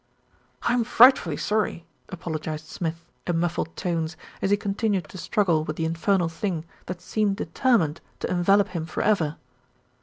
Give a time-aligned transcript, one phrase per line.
[0.63, 5.85] "I'm frightfully sorry," apologised Smith, in muffled tones, as he continued to struggle with the
[5.85, 9.35] infernal thing that seemed determined to envelop him for ever.